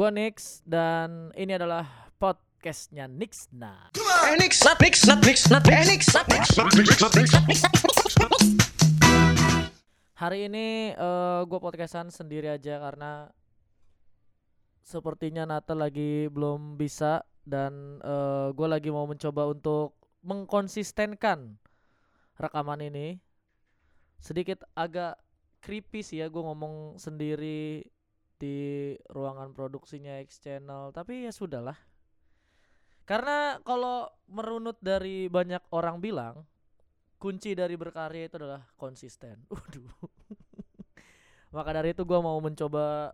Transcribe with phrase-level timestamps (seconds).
[0.00, 1.84] Gua Nix dan ini adalah
[2.16, 3.52] podcastnya Nix.
[3.52, 3.92] Nah,
[4.32, 7.60] Eh Nix, nat Nix, Nix, Nix, Nix,
[10.16, 13.28] hari ini eh gue podcastan sendiri aja karena
[14.80, 21.60] sepertinya Nata lagi belum bisa dan eh gue lagi mau mencoba untuk mengkonsistenkan
[22.40, 23.20] rekaman ini.
[24.16, 25.20] Sedikit agak
[25.60, 27.84] creepy sih ya gue ngomong sendiri
[28.40, 31.76] di ruangan produksinya X Channel, tapi ya sudahlah.
[33.04, 36.48] Karena kalau merunut dari banyak orang bilang,
[37.20, 39.44] kunci dari berkarya itu adalah konsisten.
[39.52, 39.92] Waduh.
[41.52, 43.12] Maka dari itu gua mau mencoba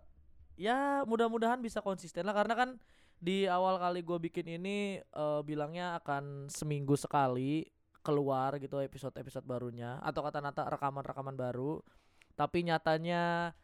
[0.56, 2.70] ya mudah-mudahan bisa konsisten lah karena kan
[3.16, 7.64] di awal kali gue bikin ini eh, bilangnya akan seminggu sekali
[8.04, 11.82] keluar gitu episode-episode barunya atau kata Nata rekaman-rekaman baru.
[12.36, 13.56] Tapi nyatanya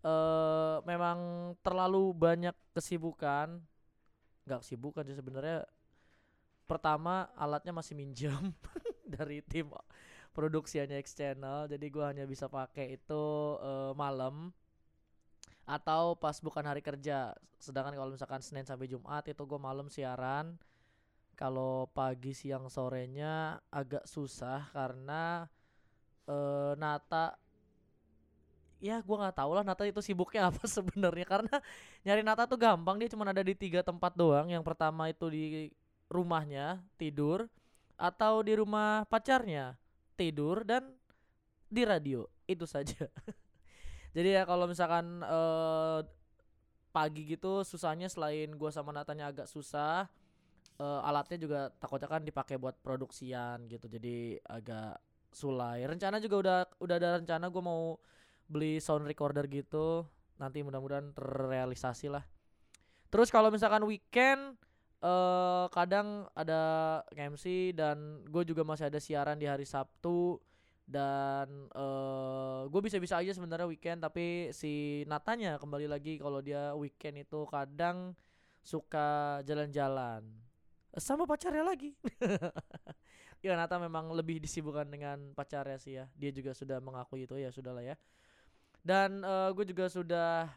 [0.00, 3.60] eh memang terlalu banyak kesibukan.
[4.48, 5.66] Nggak kesibukan sih sebenarnya.
[6.64, 8.54] Pertama alatnya masih minjem
[9.14, 9.68] dari tim
[10.30, 13.24] produksiannya X Channel jadi gua hanya bisa pakai itu
[13.60, 14.54] eh, malam
[15.66, 20.56] atau pas bukan hari kerja sedangkan kalau misalkan Senin sampai Jumat itu gua malam siaran
[21.34, 25.46] kalau pagi siang sorenya agak susah karena
[26.30, 27.34] eh, Nata
[28.80, 31.26] ya gua nggak tahu lah Nata itu sibuknya apa sebenarnya.
[31.28, 31.56] Karena
[32.02, 34.48] nyari Nata tuh gampang dia cuma ada di tiga tempat doang.
[34.48, 35.70] Yang pertama itu di
[36.10, 37.46] rumahnya tidur.
[38.00, 39.76] Atau di rumah pacarnya
[40.16, 40.88] tidur dan
[41.68, 42.24] di radio.
[42.48, 43.06] Itu saja.
[44.16, 46.00] Jadi ya kalau misalkan eh,
[46.90, 50.10] pagi gitu susahnya selain gua sama Natanya agak susah
[50.80, 53.86] eh, alatnya juga takutnya kan dipakai buat produksian gitu.
[53.86, 54.96] Jadi agak
[55.30, 55.86] sulai.
[55.86, 57.82] Rencana juga udah udah ada rencana gua mau
[58.50, 60.02] beli sound recorder gitu
[60.42, 62.26] nanti mudah-mudahan terrealisasi lah
[63.08, 64.58] terus kalau misalkan weekend
[65.00, 70.36] eh kadang ada MC dan gue juga masih ada siaran di hari Sabtu
[70.84, 77.22] dan eh gue bisa-bisa aja sebenarnya weekend tapi si Natanya kembali lagi kalau dia weekend
[77.22, 78.12] itu kadang
[78.60, 80.26] suka jalan-jalan
[80.98, 81.94] sama pacarnya lagi.
[83.46, 86.10] ya Nata memang lebih disibukkan dengan pacarnya sih ya.
[86.18, 87.96] Dia juga sudah mengakui itu ya sudahlah ya.
[88.80, 89.20] Dan
[89.52, 90.48] gue juga sudah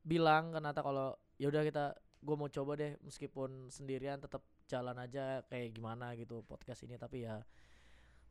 [0.00, 4.96] bilang ke Nata kalau ya udah kita gue mau coba deh meskipun sendirian tetap jalan
[5.00, 6.96] aja kayak gimana gitu podcast ini.
[6.96, 7.40] Tapi ya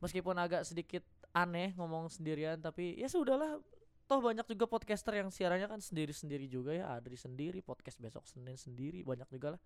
[0.02, 3.62] meskipun agak sedikit aneh ngomong sendirian tapi ya sudahlah.
[4.10, 6.90] Toh banyak juga podcaster yang siarannya kan sendiri-sendiri juga ya.
[6.98, 9.60] Adri sendiri podcast besok Senin sendiri banyak juga lah.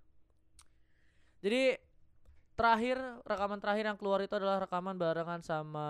[1.40, 1.72] Jadi
[2.54, 5.88] terakhir rekaman terakhir yang keluar itu adalah rekaman barengan sama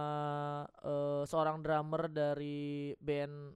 [0.80, 3.52] eh, seorang drummer dari band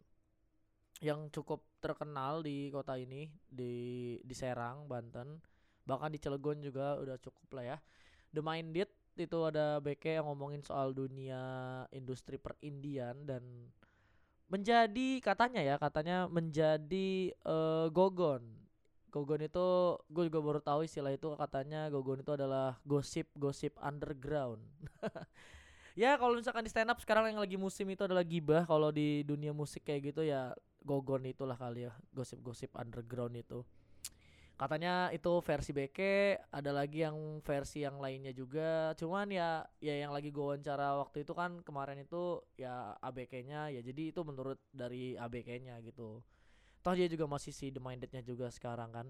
[1.00, 5.41] yang cukup terkenal di kota ini di di Serang Banten.
[5.88, 7.78] Bahkan di Cilegon juga udah cukup lah ya.
[8.34, 11.40] The Minded itu ada BK yang ngomongin soal dunia
[11.90, 13.42] industri perindian dan
[14.48, 18.68] menjadi katanya ya katanya menjadi eh, gogon
[19.08, 19.66] gogon itu
[20.12, 24.62] gue juga baru tahu istilah itu katanya gogon itu adalah gosip gosip underground.
[25.98, 28.62] Ya kalau misalkan di stand up sekarang yang lagi musim itu adalah gibah.
[28.70, 30.54] Kalau di dunia musik kayak gitu ya
[30.86, 33.66] gogon itulah kali ya gosip-gosip underground itu.
[34.54, 35.98] Katanya itu versi BK
[36.54, 38.94] ada lagi yang versi yang lainnya juga.
[38.94, 43.82] Cuman ya ya yang lagi gue wawancara waktu itu kan kemarin itu ya ABK-nya ya.
[43.82, 46.22] Jadi itu menurut dari ABK-nya gitu
[46.88, 49.06] toh dia juga masih si The Minded-nya juga sekarang kan.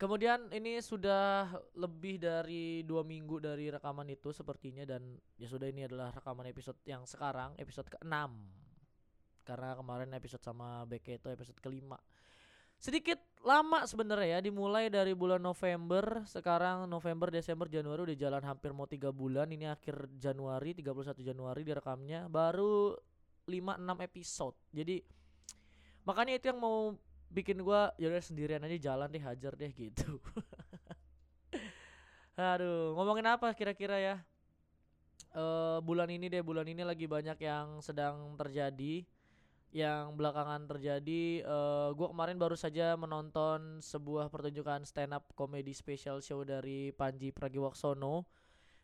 [0.00, 5.84] Kemudian ini sudah lebih dari dua minggu dari rekaman itu sepertinya dan ya sudah ini
[5.84, 8.16] adalah rekaman episode yang sekarang episode ke-6
[9.44, 12.00] karena kemarin episode sama BK itu episode kelima.
[12.80, 18.72] Sedikit lama sebenarnya ya dimulai dari bulan November sekarang November Desember Januari udah jalan hampir
[18.72, 19.52] mau tiga bulan.
[19.52, 22.96] Ini akhir Januari 31 Januari direkamnya baru
[23.44, 24.56] 5-6 episode.
[24.72, 25.19] Jadi
[26.04, 26.96] makanya itu yang mau
[27.30, 30.18] bikin gua ya udah sendirian aja jalan deh hajar deh gitu.
[32.34, 34.16] Aduh ngomongin apa kira-kira ya?
[35.30, 39.06] Eh bulan ini deh bulan ini lagi banyak yang sedang terjadi
[39.70, 41.46] yang belakangan terjadi.
[41.46, 47.30] Eh gua kemarin baru saja menonton sebuah pertunjukan stand up comedy special show dari Panji
[47.30, 48.26] Pragiwaksono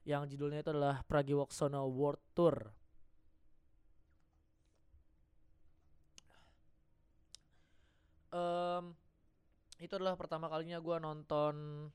[0.07, 2.86] yang judulnya itu adalah Pragiwaksono World Tour
[8.33, 8.85] Em,
[9.83, 11.89] itu adalah pertama kalinya gua nonton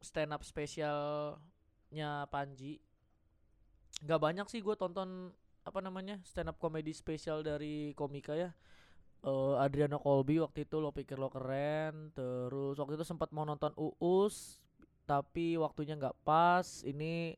[0.00, 2.80] stand up spesialnya Panji.
[4.00, 5.28] Nggak banyak sih gue tonton
[5.60, 8.50] apa namanya stand up comedy spesial dari komika ya.
[9.20, 13.76] Eh, Adriano Colby waktu itu lo pikir lo keren terus waktu itu sempat mau nonton
[13.76, 14.64] Uus
[15.04, 16.80] tapi waktunya nggak pas.
[16.80, 17.36] Ini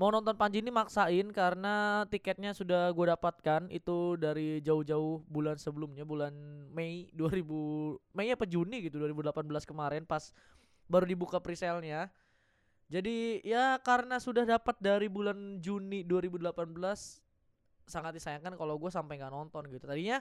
[0.00, 3.68] mau nonton Panji ini maksain karena tiketnya sudah gue dapatkan.
[3.68, 6.32] Itu dari jauh-jauh bulan sebelumnya bulan
[6.72, 10.32] Mei 2000 Mei apa Juni gitu 2018 kemarin pas
[10.88, 12.08] baru dibuka presale-nya.
[12.92, 16.52] Jadi ya karena sudah dapat dari bulan Juni 2018
[17.88, 19.88] sangat disayangkan kalau gue sampai nggak nonton gitu.
[19.88, 20.20] Tadinya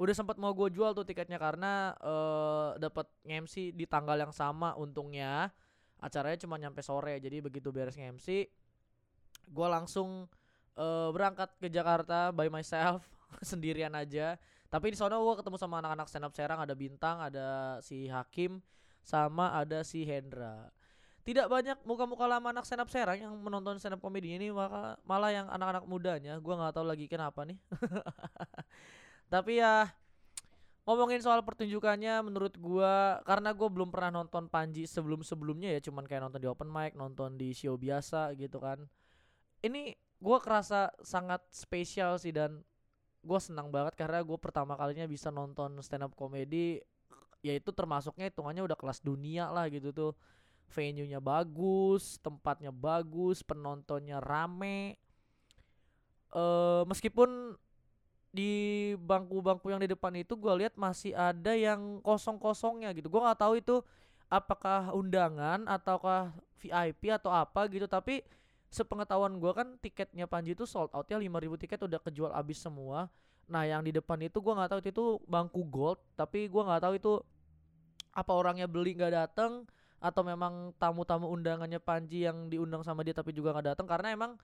[0.00, 4.76] udah sempat mau gue jual tuh tiketnya karena eh dapat MC di tanggal yang sama
[4.76, 5.52] untungnya.
[6.00, 8.48] Acaranya cuma nyampe sore jadi begitu beres MC
[9.50, 10.30] gue langsung
[10.78, 13.02] eh, berangkat ke Jakarta by myself
[13.50, 14.38] sendirian aja.
[14.70, 18.62] Tapi di sana gue ketemu sama anak-anak stand up Serang ada Bintang ada si Hakim
[19.02, 20.70] sama ada si Hendra.
[21.20, 24.94] Tidak banyak muka-muka lama anak stand up Serang yang menonton stand up komedi ini maka
[25.02, 27.58] malah yang anak-anak mudanya gue nggak tahu lagi kenapa nih.
[29.34, 29.90] Tapi ya
[30.86, 36.24] ngomongin soal pertunjukannya menurut gua karena gue belum pernah nonton Panji sebelum-sebelumnya ya cuman kayak
[36.24, 38.90] nonton di open mic nonton di show biasa gitu kan
[39.64, 42.60] ini gua kerasa sangat spesial sih dan
[43.20, 46.80] gua senang banget karena gue pertama kalinya bisa nonton stand up comedy
[47.40, 50.12] yaitu termasuknya hitungannya udah kelas dunia lah gitu tuh.
[50.70, 55.00] Venue-nya bagus tempatnya bagus penontonnya rame.
[56.30, 57.58] Eh meskipun
[58.30, 63.10] di bangku-bangku yang di depan itu gue lihat masih ada yang kosong-kosongnya gitu.
[63.10, 63.82] Gue nggak tahu itu
[64.30, 66.30] apakah undangan ataukah
[66.62, 68.22] VIP atau apa gitu tapi
[68.70, 73.10] sepengetahuan gue kan tiketnya Panji itu sold out ya 5000 tiket udah kejual habis semua.
[73.50, 76.82] Nah yang di depan itu gue nggak tahu itu, itu bangku gold tapi gue nggak
[76.86, 77.12] tahu itu
[78.14, 79.66] apa orangnya beli nggak datang
[80.00, 84.38] atau memang tamu-tamu undangannya Panji yang diundang sama dia tapi juga nggak datang karena emang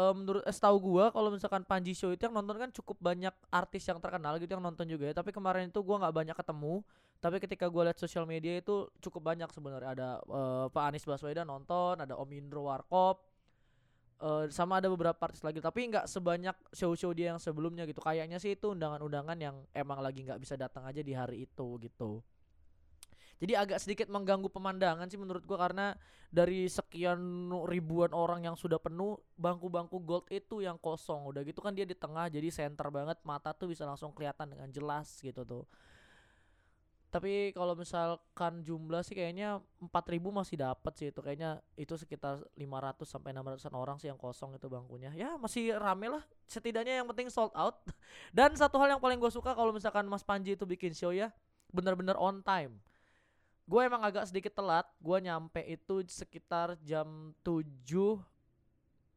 [0.00, 3.34] eh, menurut eh, setahu gua kalau misalkan Panji Show itu yang nonton kan cukup banyak
[3.52, 5.14] artis yang terkenal gitu yang nonton juga ya.
[5.20, 6.74] Tapi kemarin itu gua nggak banyak ketemu.
[7.20, 9.90] Tapi ketika gua lihat sosial media itu cukup banyak sebenarnya.
[9.92, 13.20] Ada eh, Pak Anies Baswedan nonton ada Om Indro Warkop
[14.24, 15.60] eh, sama ada beberapa artis lagi.
[15.60, 18.00] Tapi nggak sebanyak show-show dia yang sebelumnya gitu.
[18.00, 22.24] Kayaknya sih itu undangan-undangan yang emang lagi nggak bisa datang aja di hari itu gitu
[23.40, 25.96] jadi agak sedikit mengganggu pemandangan sih menurut gua karena
[26.28, 31.24] dari sekian ribuan orang yang sudah penuh bangku-bangku gold itu yang kosong.
[31.24, 34.68] Udah gitu kan dia di tengah jadi center banget mata tuh bisa langsung kelihatan dengan
[34.68, 35.64] jelas gitu tuh.
[37.10, 41.18] Tapi kalau misalkan jumlah sih kayaknya 4000 masih dapat sih itu.
[41.18, 45.10] Kayaknya itu sekitar 500 sampai 600an orang sih yang kosong itu bangkunya.
[45.16, 46.22] Ya masih rame lah.
[46.46, 47.82] Setidaknya yang penting sold out.
[48.36, 51.34] Dan satu hal yang paling gue suka kalau misalkan Mas Panji itu bikin show ya
[51.70, 52.82] bener-bener on time
[53.70, 54.90] gue emang agak sedikit telat.
[54.98, 57.62] Gue nyampe itu sekitar jam 7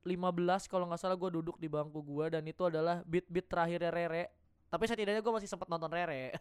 [0.06, 4.30] 15 kalau nggak salah gue duduk di bangku gue dan itu adalah beat-beat terakhirnya Rere.
[4.70, 6.38] Tapi setidaknya gue masih sempat nonton Rere.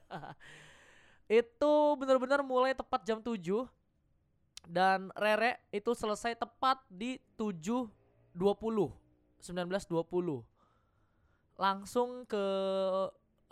[1.40, 3.40] Itu bener-bener mulai tepat jam 7
[4.68, 7.90] dan Rere itu selesai tepat di 7.20
[8.38, 8.94] 19.20
[11.58, 12.44] langsung ke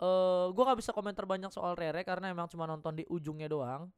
[0.01, 3.91] eh gue nggak bisa komentar banyak soal Rere karena emang cuma nonton di ujungnya doang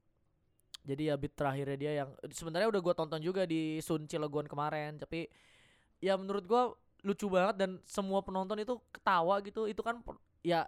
[0.84, 5.00] jadi ya beat terakhirnya dia yang sebenarnya udah gua tonton juga di Sun Cilegon kemarin
[5.00, 5.32] tapi
[6.04, 9.68] ya menurut gua lucu banget dan semua penonton itu ketawa gitu.
[9.68, 10.00] Itu kan
[10.42, 10.66] ya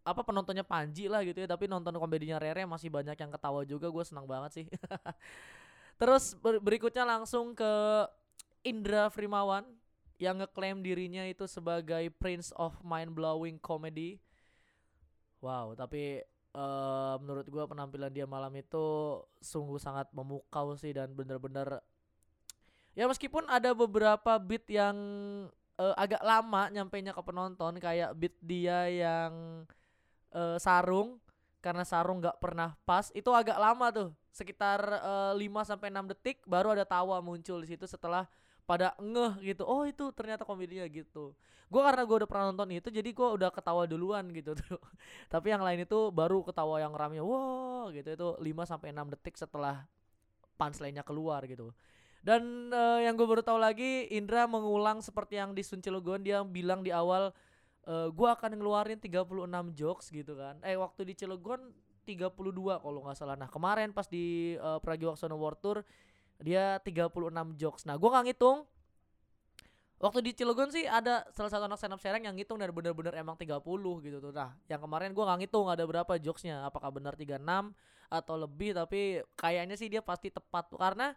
[0.00, 3.90] apa penontonnya Panji lah gitu ya tapi nonton komedinya Rere masih banyak yang ketawa juga
[3.92, 4.66] gue senang banget sih.
[6.00, 7.72] Terus ber- berikutnya langsung ke
[8.64, 9.66] Indra Frimawan
[10.16, 14.16] yang ngeklaim dirinya itu sebagai Prince of Mind Blowing Comedy.
[15.44, 21.78] Wow tapi eh menurut gua penampilan dia malam itu sungguh sangat memukau sih dan bener-bener
[22.98, 24.96] ya meskipun ada beberapa beat yang
[25.78, 29.62] eh, agak lama nyampainya ke penonton kayak beat dia yang
[30.34, 31.22] eh, sarung
[31.62, 36.42] karena sarung nggak pernah pas itu agak lama tuh sekitar eh, 5 sampai 6 detik
[36.50, 38.26] baru ada tawa muncul di situ setelah
[38.70, 39.66] pada ngeh gitu.
[39.66, 41.34] Oh itu ternyata komedinya gitu.
[41.66, 44.78] Gua karena gua udah pernah nonton itu jadi gua udah ketawa duluan gitu tuh.
[45.26, 48.14] Tapi yang lain itu baru ketawa yang rame wow gitu.
[48.14, 49.90] Itu 5 sampai 6 detik setelah
[50.54, 51.74] punchline-nya keluar gitu.
[52.22, 56.44] Dan eh, yang gue baru tahu lagi Indra mengulang seperti yang di Sun Cilegon dia
[56.46, 57.34] bilang di awal
[57.90, 59.26] eh, gua akan ngeluarin 36
[59.74, 60.62] jokes gitu kan.
[60.62, 61.74] Eh waktu di Cilegon
[62.06, 63.34] 32 kalau nggak salah.
[63.34, 65.78] Nah kemarin pas di eh, Pragiwaksono World Tour
[66.40, 67.12] dia 36
[67.60, 67.84] jokes.
[67.84, 68.64] Nah gua nggak ngitung.
[70.00, 73.12] Waktu di Cilegon sih ada salah satu anak stand up Serang yang ngitung dan bener-bener
[73.20, 73.60] emang 30
[74.00, 74.32] gitu tuh.
[74.32, 77.76] Nah, yang kemarin gua nggak ngitung ada berapa jokesnya, apakah benar 36
[78.10, 81.14] atau lebih tapi kayaknya sih dia pasti tepat karena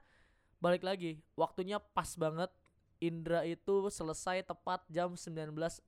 [0.62, 2.51] balik lagi waktunya pas banget.
[3.03, 5.84] Indra itu selesai tepat jam 19.40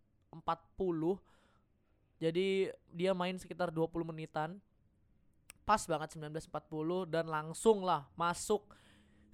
[2.20, 2.48] Jadi
[2.92, 4.60] dia main sekitar 20 menitan.
[5.64, 8.68] Pas banget 19.40 dan langsung lah masuk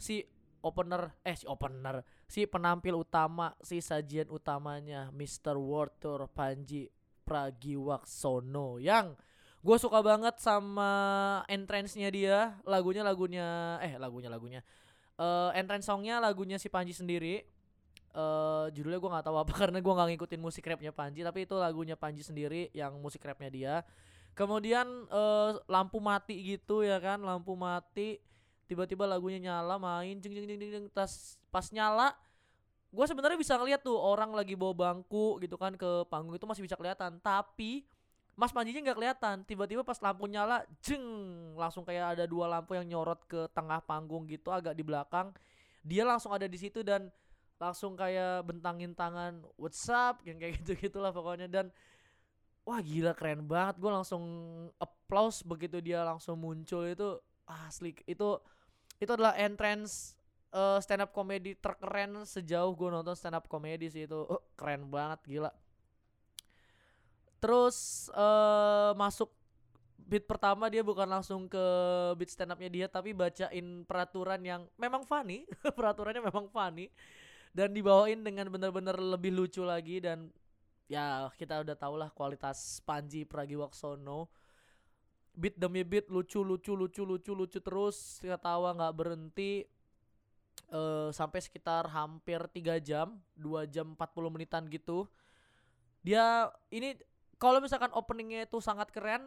[0.01, 0.25] si
[0.65, 5.57] opener eh si opener si penampil utama si sajian utamanya Mr.
[6.01, 6.89] Tour Panji
[7.21, 9.13] Pragiwaksono yang
[9.61, 10.89] gue suka banget sama
[11.45, 14.61] entrance-nya dia lagunya lagunya eh lagunya lagunya
[15.21, 17.45] eh entrance songnya lagunya si Panji sendiri
[18.11, 21.53] eh judulnya gue nggak tahu apa karena gue nggak ngikutin musik rapnya Panji tapi itu
[21.57, 23.73] lagunya Panji sendiri yang musik rapnya dia
[24.33, 28.17] kemudian eh lampu mati gitu ya kan lampu mati
[28.71, 30.85] tiba-tiba lagunya nyala main jeng jeng jeng jeng, jeng.
[30.95, 32.15] tas pas nyala
[32.91, 36.63] gue sebenarnya bisa ngeliat tuh orang lagi bawa bangku gitu kan ke panggung itu masih
[36.63, 37.23] bisa kelihatan.
[37.23, 37.87] Tapi
[38.35, 39.35] Mas Panjinya nggak kelihatan.
[39.47, 41.03] Tiba-tiba pas lampu nyala jeng
[41.55, 45.31] langsung kayak ada dua lampu yang nyorot ke tengah panggung gitu agak di belakang.
[45.87, 47.07] Dia langsung ada di situ dan
[47.55, 50.19] langsung kayak bentangin tangan what's up?
[50.27, 51.47] yang kayak gitu gitulah pokoknya.
[51.47, 51.71] Dan
[52.67, 53.79] wah gila keren banget.
[53.79, 54.23] Gue langsung
[54.83, 56.91] applause begitu dia langsung muncul.
[56.91, 58.35] Itu asli itu
[59.01, 60.13] itu adalah entrance
[60.53, 64.19] eh, stand up comedy terkeren sejauh gue nonton stand up comedy sih itu.
[64.29, 65.51] Oh, keren banget gila.
[67.41, 69.33] Terus eh masuk
[69.97, 71.65] beat pertama dia bukan langsung ke
[72.19, 75.49] beat stand upnya dia tapi bacain peraturan yang memang funny.
[75.77, 76.93] Peraturannya memang funny.
[77.51, 80.31] Dan dibawain dengan benar-benar lebih lucu lagi dan
[80.87, 84.40] ya kita udah tau lah kualitas Panji Pragiwaksono
[85.31, 89.65] beat demi beat lucu lucu lucu lucu lucu terus ketawa nggak berhenti.
[90.71, 95.07] Eh sampai sekitar hampir tiga jam 2 jam 40 menitan gitu.
[96.03, 96.95] Dia ini
[97.41, 99.25] kalau misalkan openingnya itu sangat keren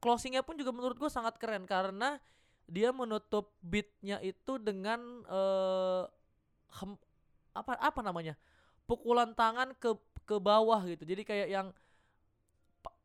[0.00, 2.16] closingnya pun juga menurut gue sangat keren karena
[2.64, 6.04] dia menutup beatnya itu dengan eh
[6.80, 6.96] hem,
[7.52, 8.34] apa apa namanya
[8.88, 9.94] pukulan tangan ke
[10.24, 11.02] ke bawah gitu.
[11.02, 11.66] Jadi kayak yang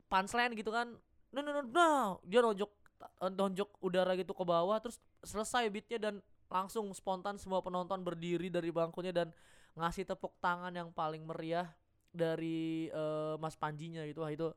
[0.05, 0.93] punchline gitu kan
[1.35, 1.89] no no no no.
[2.23, 6.15] Dia nonjok ta- nonjok udara gitu ke bawah terus selesai beatnya dan
[6.47, 9.33] langsung spontan semua penonton berdiri dari bangkunya dan
[9.75, 11.67] ngasih tepuk tangan yang paling meriah
[12.15, 14.23] dari eh, Mas Panjinya gitu.
[14.23, 14.47] Wah itu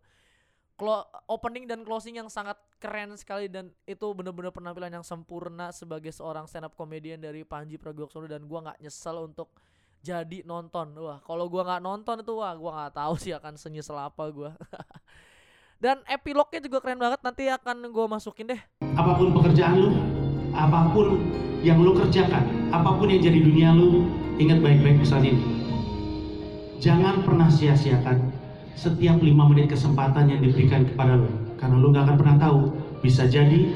[0.79, 6.15] Clo- opening dan closing yang sangat keren sekali dan itu bener-bener penampilan yang sempurna sebagai
[6.15, 9.51] seorang stand up comedian dari Panji Pragiwaksono dan gua nggak nyesel untuk
[10.07, 10.95] jadi nonton.
[11.03, 14.55] Wah kalau gua nggak nonton itu wah gua nggak tahu sih akan senyesel apa gua
[15.79, 18.61] dan epilognya juga keren banget nanti akan gua masukin deh
[18.99, 19.95] apa pun pekerjaan lu,
[20.51, 21.23] apa pun
[21.63, 24.11] yang lu kerjakan, apa pun yang jadi dunia lu,
[24.43, 25.43] ingat baik-baik pesan ini.
[26.83, 28.35] Jangan pernah sia-siakan
[28.75, 31.31] setiap lima menit kesempatan yang diberikan kepada lu,
[31.63, 32.61] karena lu gak akan pernah tahu,
[32.99, 33.71] bisa jadi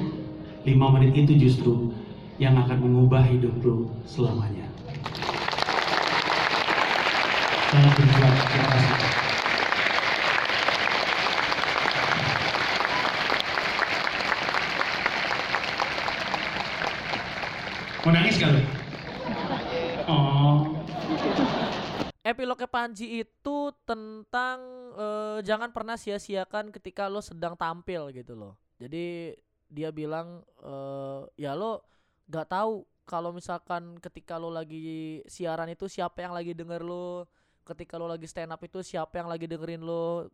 [0.67, 1.95] lima menit itu justru
[2.43, 4.67] yang akan mengubah hidup lu selamanya.
[7.71, 9.23] Selamat berjuang, terima kasih.
[18.03, 18.67] Mau nangis kali?
[20.11, 20.75] Oh,
[22.27, 24.61] epilognya Panji itu tentang
[25.01, 28.53] eh, jangan pernah sia-siakan ketika lo sedang tampil gitu loh.
[28.77, 29.33] Jadi
[29.73, 31.89] dia bilang eh, ya lo
[32.29, 37.25] nggak tahu kalau misalkan ketika lo lagi siaran itu siapa yang lagi denger lo,
[37.65, 40.29] ketika lo lagi stand up itu siapa yang lagi dengerin lo.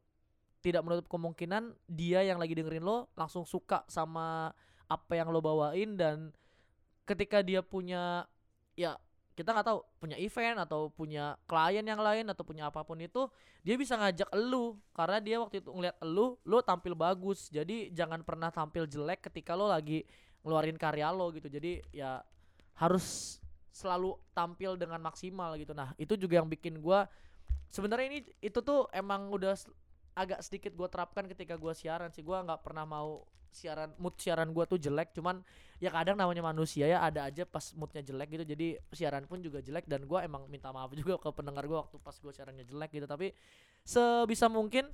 [0.58, 4.50] Tidak menutup kemungkinan dia yang lagi dengerin lo langsung suka sama
[4.90, 6.34] apa yang lo bawain dan
[7.06, 8.26] ketika dia punya
[8.74, 8.98] ya
[9.38, 13.30] kita nggak tahu punya event atau punya klien yang lain atau punya apa pun itu
[13.62, 14.74] dia bisa ngajak elu.
[14.90, 17.46] Karena dia waktu itu ngeliat elu lo tampil bagus.
[17.46, 20.02] Jadi jangan pernah tampil jelek ketika lo lagi
[20.42, 21.46] ngeluarin karya lo gitu.
[21.46, 22.18] Jadi ya
[22.82, 23.38] harus
[23.70, 25.70] selalu tampil dengan maksimal gitu.
[25.70, 27.06] Nah itu juga yang bikin gua
[27.70, 29.54] sebenarnya ini itu tuh emang udah
[30.18, 32.26] agak sedikit gua terapkan ketika gua siaran sih.
[32.26, 35.40] Gua nggak pernah mau siaran mood siaran gua tuh jelek cuman
[35.78, 39.62] ya kadang namanya manusia ya ada aja pas moodnya jelek gitu jadi siaran pun juga
[39.62, 42.90] jelek dan gua emang minta maaf juga ke pendengar gua waktu pas gua siarannya jelek
[42.94, 43.32] gitu tapi
[43.86, 44.90] sebisa mungkin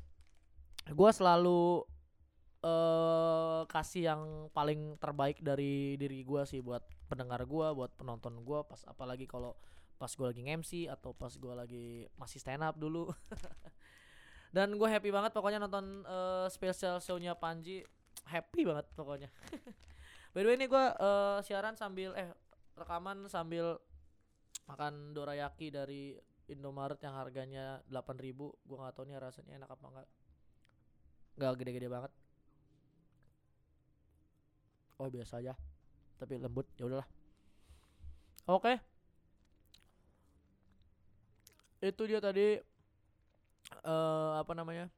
[0.93, 1.85] gua selalu
[2.65, 4.23] eh kasih yang
[4.57, 9.53] paling terbaik dari diri gua sih buat pendengar gua buat penonton gua pas apalagi kalau
[10.01, 13.13] pas gua lagi MC atau pas gua lagi masih stand up dulu.
[14.55, 17.83] Dan gue happy banget pokoknya nonton eh, special show-nya Panji
[18.29, 19.31] happy banget pokoknya
[20.35, 22.35] By the way ini gue eh, siaran sambil eh
[22.75, 23.79] rekaman sambil
[24.67, 26.19] makan dorayaki dari
[26.51, 30.09] Indomaret yang harganya 8000 Gue nggak tahu nih rasanya enak apa enggak.
[31.39, 32.13] Nggak gede-gede banget.
[34.99, 35.55] Oh biasa aja.
[36.19, 37.09] Tapi lembut ya udahlah.
[38.51, 38.75] Oke.
[41.79, 42.59] Itu dia tadi
[43.87, 44.91] eh apa namanya?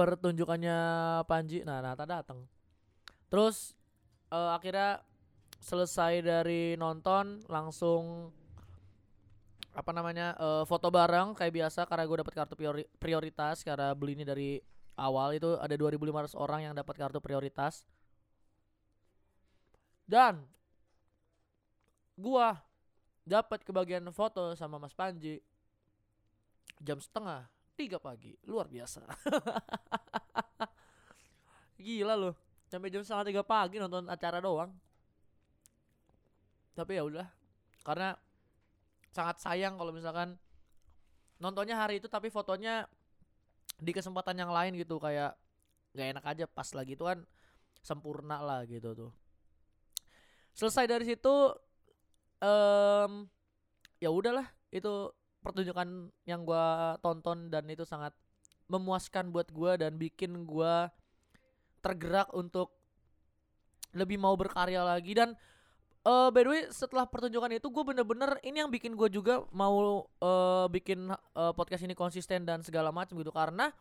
[0.00, 0.78] Pertunjukannya
[1.28, 1.60] Panji.
[1.60, 2.48] Nah Nata datang
[3.28, 3.76] terus
[4.32, 5.04] eh, akhirnya
[5.60, 8.32] selesai dari nonton langsung
[9.76, 14.16] apa namanya eh, foto bareng kayak biasa karena gue dapat kartu priori- prioritas karena beli
[14.16, 14.50] ini dari
[15.00, 15.32] awal.
[15.32, 17.88] Itu ada 2.500 orang yang dapat kartu prioritas.
[20.04, 20.44] Dan
[22.20, 22.60] gua
[23.24, 25.40] dapat kebagian foto sama Mas Panji.
[26.80, 27.48] Jam setengah
[27.80, 28.36] tiga pagi.
[28.44, 29.00] Luar biasa.
[31.80, 32.36] Gila loh.
[32.68, 34.68] Sampai jam setengah tiga pagi nonton acara doang.
[36.76, 37.26] Tapi ya udah.
[37.80, 38.12] Karena
[39.10, 40.36] sangat sayang kalau misalkan
[41.40, 42.84] nontonnya hari itu tapi fotonya
[43.80, 45.00] di kesempatan yang lain gitu.
[45.00, 45.40] Kayak
[45.96, 47.24] gak enak aja pas lagi itu kan
[47.80, 49.10] sempurna lah gitu tuh.
[50.52, 51.56] Selesai dari situ
[52.44, 53.24] em
[53.96, 54.44] ya udahlah.
[54.68, 58.12] Itu pertunjukan yang gua tonton dan itu sangat
[58.70, 60.92] memuaskan buat gua dan bikin gua
[61.80, 62.76] tergerak untuk
[63.96, 65.16] lebih mau berkarya lagi.
[65.16, 65.34] Dan
[66.00, 70.08] eh by the way setelah pertunjukan itu gue bener-bener ini yang bikin gue juga mau
[70.22, 73.34] eh bikin eh, podcast ini konsisten dan segala macam gitu.
[73.34, 73.72] Karena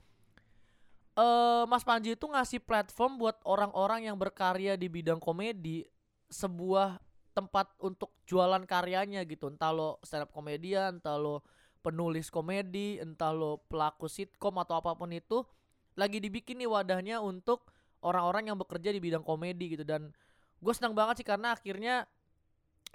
[1.16, 5.86] eh Mas Panji itu ngasih platform buat orang-orang yang berkarya di bidang komedi
[6.30, 7.02] sebuah
[7.34, 9.50] tempat untuk jualan karyanya gitu.
[9.52, 11.46] Entah lo stand up komedian entah lo
[11.80, 15.48] penulis komedi entah lo pelaku sitkom atau apa pun itu
[15.96, 17.72] lagi dibikin nih wadahnya untuk
[18.04, 19.84] orang-orang yang bekerja di bidang komedi gitu.
[19.84, 20.12] Dan
[20.60, 22.08] gue senang banget sih karena akhirnya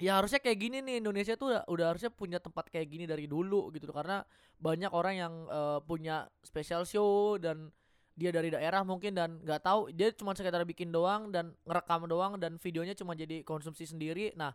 [0.01, 3.29] ya harusnya kayak gini nih Indonesia tuh udah, udah harusnya punya tempat kayak gini dari
[3.29, 3.93] dulu gitu.
[3.93, 4.25] Karena
[4.57, 7.69] banyak orang yang eh, punya special show dan
[8.15, 12.39] dia dari daerah mungkin dan nggak tahu dia cuma sekedar bikin doang dan ngerekam doang
[12.39, 14.31] dan videonya cuma jadi konsumsi sendiri.
[14.39, 14.55] Nah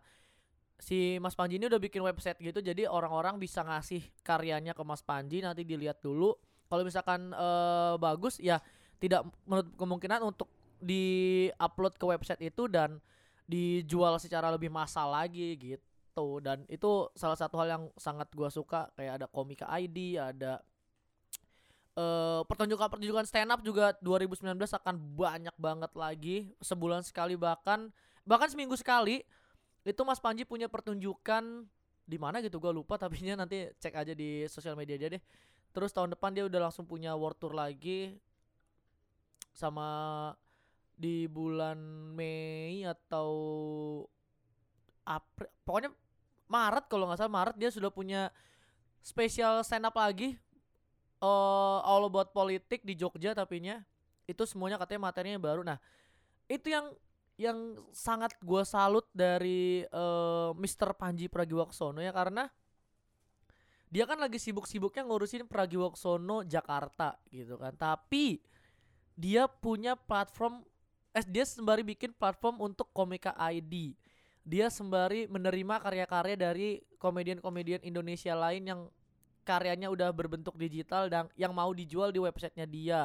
[0.80, 5.04] si Mas Panji ini udah bikin website gitu jadi orang-orang bisa ngasih karyanya ke Mas
[5.04, 6.32] Panji nanti dilihat dulu.
[6.72, 8.64] Kalau misalkan eh, bagus ya
[8.96, 10.48] tidak menutup kemungkinan untuk
[10.80, 12.96] di-upload ke website itu dan
[13.44, 16.40] dijual secara lebih massal lagi gitu.
[16.40, 20.64] Dan itu salah satu hal yang sangat gua suka kayak ada Komika ID ada
[21.98, 27.90] eh pertunjukan-pertunjukan stand up juga 2019 akan banyak banget lagi sebulan sekali bahkan
[28.24, 29.26] bahkan seminggu sekali.
[29.80, 31.64] Itu Mas Panji punya pertunjukan
[32.04, 35.22] di mana gitu gua lupa tapi nanti cek aja di sosial media aja deh.
[35.70, 38.18] Terus tahun depan dia udah langsung punya world tour lagi
[39.54, 40.30] sama
[41.00, 41.80] di bulan
[42.12, 43.30] Mei atau
[45.08, 45.90] April pokoknya
[46.50, 48.28] Maret kalau nggak salah Maret dia sudah punya
[49.00, 50.36] spesial stand up lagi
[51.20, 53.84] eh all about politik di Jogja tapinya
[54.24, 55.78] itu semuanya katanya materinya baru nah
[56.50, 56.90] itu yang
[57.40, 57.56] yang
[57.96, 60.92] sangat gua salut dari eh, Mr.
[60.92, 62.48] Panji Pragiwaksono ya karena
[63.90, 68.40] dia kan lagi sibuk-sibuknya ngurusin Pragiwaksono Jakarta gitu kan tapi
[69.20, 70.64] dia punya platform
[71.10, 73.94] eh dia sembari bikin platform untuk Komika ID.
[74.46, 78.80] Dia sembari menerima karya-karya dari komedian-komedian Indonesia lain yang
[79.48, 83.02] karyanya udah berbentuk digital dan yang mau dijual di websitenya dia.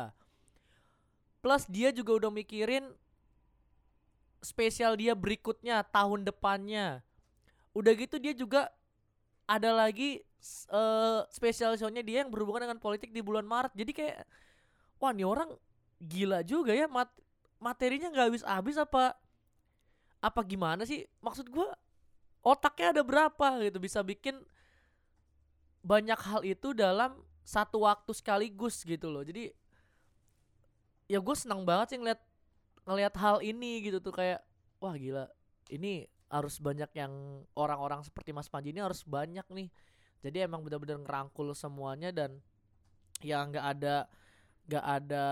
[1.43, 2.83] Plus dia juga udah mikirin
[4.43, 7.01] spesial dia berikutnya tahun depannya.
[7.75, 8.71] Udah gitu dia juga
[9.45, 13.73] ada lagi s- eh spesial show-nya dia yang berhubungan dengan politik di bulan Maret.
[13.75, 14.17] Jadi kayak
[15.01, 15.49] wah nih orang
[16.01, 17.09] gila juga ya mat
[17.61, 19.15] materinya nggak habis-habis apa
[20.23, 21.69] apa gimana sih maksud gua
[22.45, 24.37] otaknya ada berapa gitu bisa bikin
[25.85, 29.21] banyak hal itu dalam satu waktu sekaligus gitu loh.
[29.21, 29.53] Jadi
[31.05, 32.21] ya gue senang banget sih ngeliat
[32.89, 34.41] ngeliat hal ini gitu tuh kayak
[34.81, 35.29] wah gila
[35.69, 39.69] ini harus banyak yang orang-orang seperti Mas Panji ini harus banyak nih.
[40.25, 42.41] Jadi emang benar-benar ngerangkul semuanya dan
[43.21, 44.09] ya nggak ada
[44.65, 45.25] nggak ada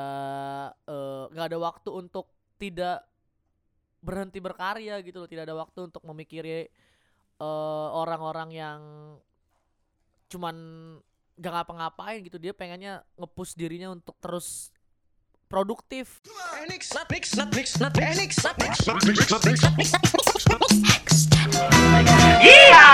[0.85, 2.29] eh, nggak ada waktu untuk
[2.61, 3.01] tidak
[4.05, 5.29] berhenti berkarya gitu loh.
[5.29, 6.69] Tidak ada waktu untuk memikiri
[7.41, 8.79] eh, orang-orang yang
[10.33, 10.55] cuman
[11.37, 14.73] gak ngapa-ngapain gitu dia pengennya ngepush dirinya untuk terus
[15.45, 16.25] produktif
[16.65, 16.89] Nix.
[22.41, 22.89] Iya,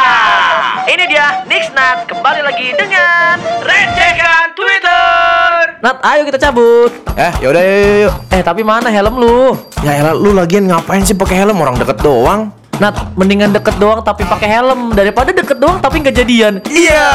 [0.86, 5.80] ini dia Nixnat kembali lagi dengan Recekan Twitter.
[5.80, 8.16] Nat ayo kita cabut Eh, yaudah yuk, yuk, yuk.
[8.36, 12.04] eh tapi mana helm lu Ya elah, lu lagian ngapain sih pakai helm orang deket
[12.04, 12.52] doang?
[12.80, 17.06] Nat mendingan deket doang tapi pakai helm daripada deket doang tapi nggak jadian Iya,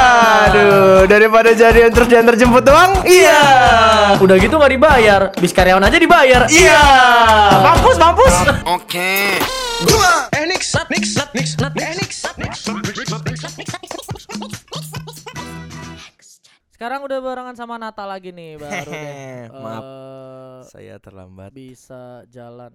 [0.47, 2.93] aduh, daripada jadian terus diantar jemput doang?
[3.03, 3.41] Iya.
[4.21, 6.79] udah gitu nggak dibayar bis karyawan aja dibayar Iya.
[7.61, 8.53] mampus mampus Eh,
[10.73, 11.15] not mix,
[11.57, 12.23] not mix.
[16.71, 19.49] Sekarang udah barengan sama Nata lagi nih baru deh.
[19.51, 19.81] Maaf.
[19.81, 21.51] eh, Saya terlambat.
[21.51, 22.71] bisa jalan.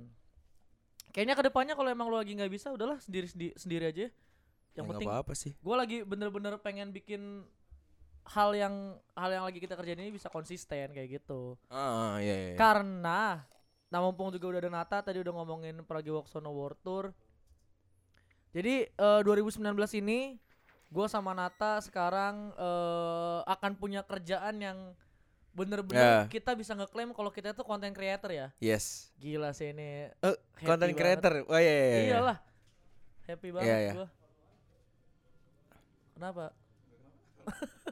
[1.10, 4.06] Kayaknya ke depannya kalau emang lu lagi nggak bisa, udahlah sendiri sendiri, sendiri aja.
[4.78, 5.52] Yang Ya, penting apa-apa sih.
[5.58, 7.44] gue lagi bener-bener pengen bikin
[8.30, 11.58] hal yang hal yang lagi kita kerjain ini bisa konsisten kayak gitu.
[11.68, 12.58] Ah, iya, iya.
[12.58, 13.42] Karena
[13.90, 17.06] nah mumpung juga udah ada Nata tadi udah ngomongin Pragiwaksono World Tour.
[18.54, 19.66] Jadi eh, 2019
[19.98, 20.38] ini
[20.90, 24.78] gue sama Nata sekarang eh, akan punya kerjaan yang
[25.60, 26.32] bener-bener Ya.
[26.32, 28.48] kita bisa ngeklaim kalau kita itu content creator ya.
[28.58, 29.12] Yes.
[29.18, 30.08] Gila sih ini.
[30.08, 31.00] Eh, Happy content banget.
[31.20, 31.34] creator.
[31.46, 31.84] Oh iya iya.
[31.84, 32.00] iya.
[32.10, 32.38] Iyalah.
[33.26, 33.94] Happy banget Iya, iya.
[33.94, 34.08] gua.
[36.14, 36.46] Kenapa?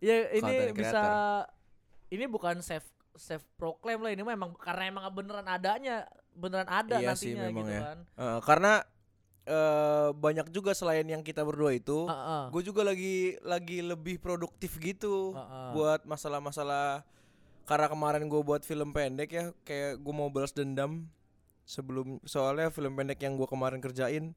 [0.00, 1.02] ya ini Content bisa
[2.08, 6.96] ini bukan self self proclaim lah ini mah emang karena emang beneran adanya beneran ada
[6.96, 7.82] Iya sih, nantinya memang gitu ya.
[7.82, 7.98] kan.
[8.14, 8.72] Eh, karena
[9.48, 12.52] eh banyak juga selain yang kita berdua itu, Heeh.
[12.52, 15.72] gue juga lagi lagi lebih produktif gitu Heeh.
[15.72, 17.00] buat masalah-masalah
[17.64, 21.04] karena kemarin gue buat film pendek ya kayak gue mau balas dendam
[21.64, 24.32] sebelum soalnya film pendek yang gue kemarin kerjain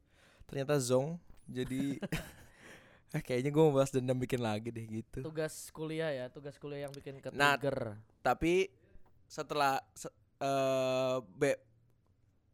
[0.47, 1.15] ternyata zong
[1.47, 1.95] jadi
[3.15, 6.88] eh, kayaknya gue mau balas dendam bikin lagi deh gitu Tugas kuliah ya, tugas kuliah
[6.88, 7.56] yang bikin ke Nah,
[8.19, 8.67] tapi
[9.28, 11.70] setelah se- eh be-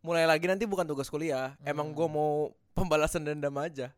[0.08, 1.96] mulai lagi nanti bukan tugas kuliah emang Hmm.
[1.96, 2.32] gue mau
[2.72, 3.92] pembalasan dendam aja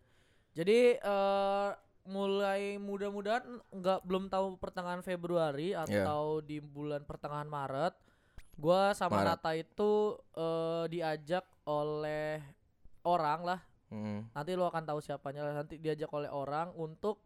[0.49, 1.69] Jadi eh
[2.03, 5.85] mulai mudah-mudahan nggak belum tahu pertengahan Februari Iya.
[5.85, 7.93] atau di bulan pertengahan Maret,
[8.57, 9.37] gua sama Maret.
[9.37, 9.91] Nata itu
[10.33, 12.41] eh diajak oleh
[13.05, 13.59] orang lah.
[13.87, 14.25] Hmm.
[14.33, 15.53] Nanti lo akan tahu siapanya lah.
[15.55, 17.21] Nanti diajak oleh orang untuk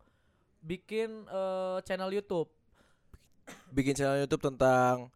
[0.60, 2.52] bikin eh, channel YouTube.
[3.72, 5.08] bikin channel YouTube tentang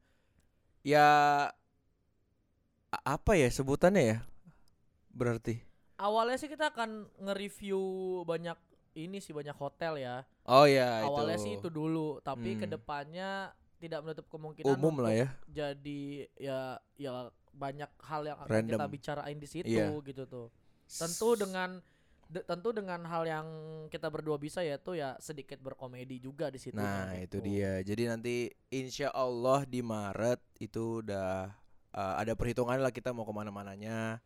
[0.82, 1.48] ya
[2.90, 4.18] apa ya sebutannya ya
[5.12, 5.64] berarti
[5.98, 7.82] Awalnya sih kita akan nge-review
[8.22, 8.54] banyak
[8.94, 10.22] ini sih banyak hotel ya.
[10.46, 12.62] oh ya Awalnya itu sih itu dulu, tapi Hmm.
[12.62, 16.02] ke depannya tidak menutup kemungkinan umum lah ya jadi
[16.34, 16.60] ya
[16.94, 18.78] ya banyak hal yang akan Random.
[18.78, 19.90] kita bicarain di situ Iya.
[20.02, 20.48] gitu tuh.
[20.86, 21.82] Tentu dengan
[22.28, 23.48] de- tentu dengan hal yang
[23.90, 26.78] kita berdua bisa yaitu ya sedikit berkomedi juga di situ.
[26.78, 27.42] nah gitu.
[27.42, 28.36] itu dia jadi nanti
[28.70, 31.50] insya Allah di Maret itu udah
[31.98, 34.22] uh, ada perhitungan lah kita mau ke mana-mananya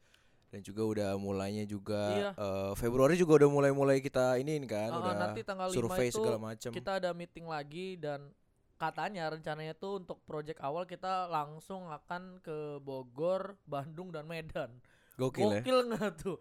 [0.52, 2.32] dan juga udah mulainya juga Iya.
[2.36, 6.20] uh, Februari juga udah mulai-mulai kita ini kan ah, udah nanti tanggal 5 survei itu
[6.20, 8.28] segala macam Kita ada meeting lagi dan
[8.76, 14.74] katanya rencananya tuh untuk project awal kita langsung akan ke Bogor, Bandung dan Medan.
[15.16, 16.38] gokil ya Gokil nggak tuh?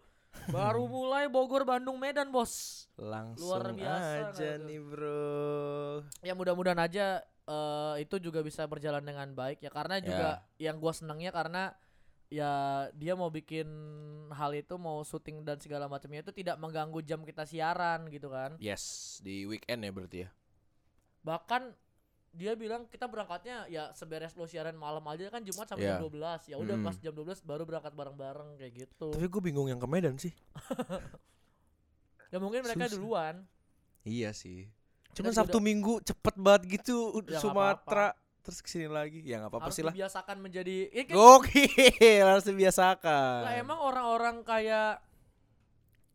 [0.49, 2.87] Baru mulai Bogor, Bandung, Medan, Bos.
[2.97, 9.59] langsung biasa aja nih bro ya mudah-mudahan aja eh, itu juga bisa berjalan dengan baik
[9.59, 11.75] ya karena juga yang gua senangnya karena
[12.31, 12.53] ya
[12.95, 13.67] dia mau bikin
[14.31, 18.55] hal itu mau syuting dan segala macamnya itu tidak mengganggu jam kita siaran gitu kan
[18.57, 20.31] yes di weekend ya berarti ya
[21.21, 21.75] bahkan
[22.31, 25.99] dia bilang kita berangkatnya ya seberes lo siaran malam aja kan Jumat sampai Iya.
[25.99, 26.87] jam 12 ya udah Mm.
[26.87, 30.31] pas jam 12 baru berangkat bareng-bareng kayak gitu Tapi gue bingung yang ke Medan sih.
[32.31, 32.95] ya mungkin mereka Susah.
[32.95, 33.35] duluan
[34.01, 34.71] Iya sih.
[35.12, 39.20] Cuman juga Sabtu Minggu cepet banget gitu Ya, Sumatera terus ke sini lagi.
[39.23, 39.92] Ya nggak apa-apa harus sih lah.
[39.92, 43.38] dibiasakan menjadi ya kan Gokil harus dibiasakan.
[43.44, 45.03] Lah emang orang-orang kayak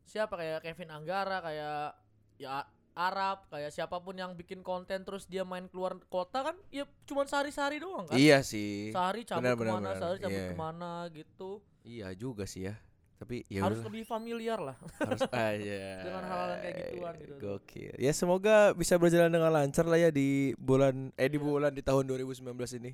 [0.05, 1.97] siapa kayak Kevin Anggara kayak
[2.37, 2.63] ya
[2.95, 7.27] Arab kayak siapa pun yang bikin konten terus dia main keluar kota kan ya cuman
[7.27, 8.15] sehari-sehari doang kan.
[8.15, 8.95] Iya sih.
[8.95, 9.99] Sehari cabut Benar, benar, ke mana, benar.
[9.99, 10.47] sehari cabut Iya.
[10.47, 11.49] ke mana gitu.
[11.83, 12.75] Iya juga sih ya.
[13.15, 14.75] Tapi ya harus udah lebih familiar lah.
[14.99, 15.81] harus aja.
[16.03, 17.33] Dengan hal-hal yang kayak gituan gitu.
[17.37, 17.93] Gokil.
[17.95, 22.03] Ya semoga bisa berjalan dengan lancar lah ya di bulan eh di bulan di tahun
[22.05, 22.43] 2019
[22.77, 22.91] ini.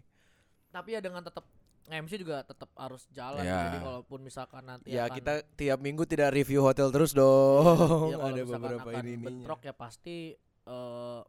[0.70, 1.44] Tapi ya dengan tetap
[1.84, 3.68] MC juga tetap harus jalan Ya.
[3.68, 8.14] jadi kalaupun misalkan nanti Ya akan, kita tiap minggu tidak review hotel terus dong.
[8.14, 10.32] ya Ada beberapa akan ini bentrok ya pasti
[10.62, 11.22] eh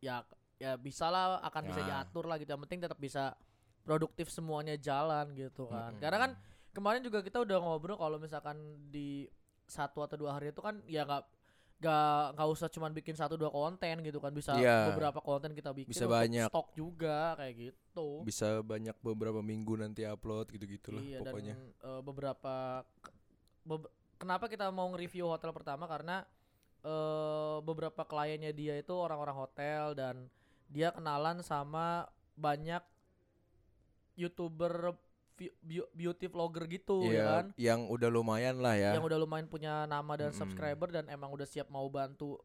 [0.00, 0.24] ya
[0.56, 1.86] ya bisa lah akan bisa Ya.
[2.02, 3.36] diatur lah gitu yang penting tetap bisa
[3.84, 6.02] produktif semuanya jalan gitu kan Mm-mm.
[6.02, 6.30] karena kan
[6.70, 8.56] kemarin juga kita udah ngobrol kalau misalkan
[8.88, 9.26] di
[9.64, 11.24] satu atau dua hari itu kan ya nggak
[11.78, 14.90] nggak nggak usah cuman bikin satu dua konten gitu kan bisa Iya.
[14.90, 16.50] beberapa konten kita bikin Bisa banyak.
[16.50, 21.54] stok juga kayak gitu bisa banyak beberapa minggu nanti upload gitu-gitulah iya pokoknya.
[21.54, 22.82] dan eh, beberapa
[23.62, 26.26] bebe- kenapa kita mau nge-review hotel pertama karena
[26.80, 30.26] eh beberapa kliennya dia itu orang-orang hotel dan
[30.66, 32.82] dia kenalan sama banyak
[34.14, 34.94] youtuber
[35.90, 38.92] beauty vlogger gitu ya Iya, kan yang udah lumayan lah ya.
[38.92, 40.38] yang udah lumayan punya nama dan Mm-mm.
[40.38, 42.36] subscriber dan emang udah siap mau bantu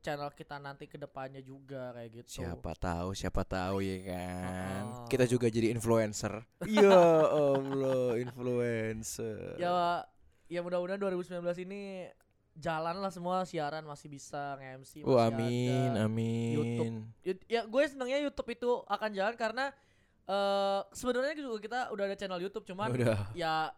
[0.00, 4.82] channel kita nanti ke depannya juga kayak gitu Siapa tahu, siapa tahu ya kan.
[4.88, 5.04] Oh.
[5.04, 6.40] Kita juga jadi influencer.
[6.66, 6.88] ya
[7.28, 9.56] Allah, influencer.
[9.56, 10.00] ya
[10.48, 12.08] ya mudah-mudahan 2019 ini
[12.56, 16.08] jalan lah semua siaran masih bisa nge-MC Oh, amin, ada.
[16.08, 16.52] amin.
[16.56, 17.44] YouTube.
[17.46, 19.68] Ya gue senangnya YouTube itu akan jalan karena
[20.30, 23.18] eh sebenarnya juga kita udah ada channel YouTube cuman Udah.
[23.34, 23.74] ya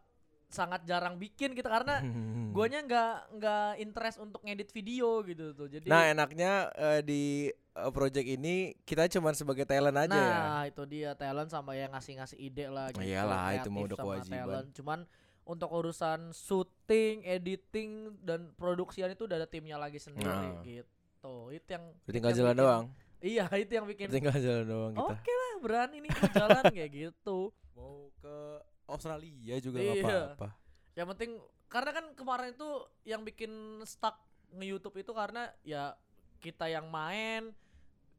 [0.47, 2.05] sangat jarang bikin kita karena
[2.53, 5.65] guanya nggak nggak interest untuk ngedit video gitu tuh.
[5.67, 10.37] Jadi Nah, enaknya eh, di eh, project ini kita cuman sebagai talent aja ya.
[10.37, 13.01] Nah, itu dia talent sama yang ngasih-ngasih ide lah gitu.
[13.01, 14.37] Iyalah, itu kreatif udah kewajiban.
[14.45, 14.69] talent.
[14.77, 14.99] Cuman
[15.43, 20.61] untuk urusan syuting, editing dan produksian itu udah ada timnya lagi sendiri Nah.
[20.61, 21.49] gitu.
[21.49, 22.85] Itu yang tinggal jalan bikin- doang.
[23.19, 25.33] Iya, itu yang bikin tinggal jalan doang Oke kita.
[25.63, 27.55] Berani nih jalan kayak gitu.
[27.73, 28.37] Mau ke
[28.85, 30.05] Australia juga nggak Iya.
[30.05, 30.49] apa-apa.
[30.93, 31.31] Yang penting
[31.67, 32.71] karena kan kemarin itu
[33.03, 34.21] yang bikin stuck
[34.53, 35.97] nge-YouTube itu karena ya
[36.37, 37.55] kita yang main,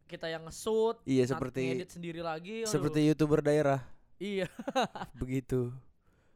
[0.07, 2.63] kita yang nge-shoot, Iya, seperti ngedit sendiri lagi.
[2.65, 2.71] aduh.
[2.71, 3.83] seperti youtuber daerah
[4.17, 4.47] iya.
[5.21, 5.69] begitu.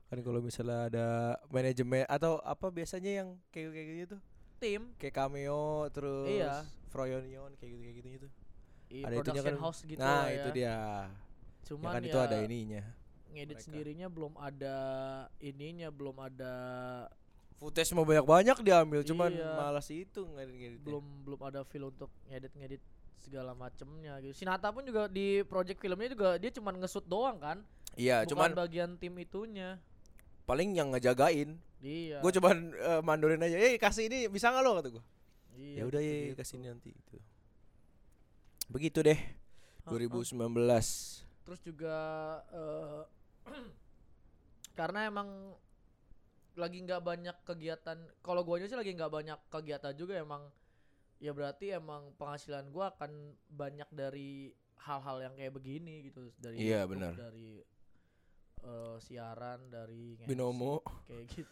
[0.08, 1.08] Kan kalau misalnya ada
[1.48, 4.22] manajemen atau apa biasanya yang kayak kayak gitu tuh.
[4.58, 6.64] tim Kayak cameo terus Iya.
[6.88, 8.28] Froyonion kayak gitu kayak gitu gitu.
[8.88, 9.62] Iya, Ada itunya production kan.
[9.62, 10.54] house gitu nah, lah itu ya.
[10.54, 10.78] dia.
[11.66, 12.84] Cuman ya kan ya, itu ada ininya.
[13.28, 13.62] ngedit mereka.
[13.62, 14.78] sendirinya belum ada
[15.40, 16.54] ininya, belum ada
[17.54, 19.50] Footage mau banyak-banyak diambil cuman Iya.
[19.52, 22.80] malas itu ngedit belum belum ada feel untuk ngedit-ngedit
[23.18, 24.32] segala macemnya gitu.
[24.32, 27.58] Sinata pun juga di project filmnya juga dia cuman nge-shoot doang kan,
[27.94, 29.82] Iya, bukan cuman bagian tim itunya.
[30.46, 31.58] paling yang ngejagain.
[31.78, 32.22] Iya.
[32.22, 33.58] Gue cuman eh, mandorin aja.
[33.58, 35.04] Eh kasih ini bisa nggak lo kata gue.
[35.54, 36.38] iya, Ya udah ya gitu.
[36.38, 37.18] kasih ini nanti gitu.
[38.68, 39.20] Begitu deh.
[39.20, 40.08] Heeh.
[40.10, 40.44] 2019.
[41.44, 41.96] Terus juga
[42.52, 43.02] eh,
[44.80, 45.56] karena emang
[46.54, 47.96] lagi nggak banyak kegiatan.
[48.20, 50.44] Kalau gua aja sih lagi nggak banyak kegiatan juga emang.
[51.18, 53.10] Ya berarti emang penghasilan gua akan
[53.48, 57.14] banyak dari hal-hal yang kayak begini gitu dari Iya, YouTube, benar.
[57.18, 57.50] dari
[58.60, 60.80] eh, siaran dari Binomo.
[61.04, 61.50] kayak gitu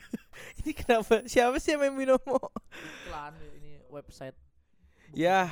[0.60, 1.24] ini kenapa?
[1.24, 2.38] Siapa sih yang main binomo?
[3.04, 4.36] iklan ini website
[5.10, 5.48] Ya.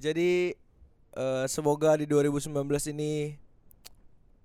[0.00, 0.56] Jadi
[1.12, 2.56] eh, semoga di 2019
[2.96, 3.36] ini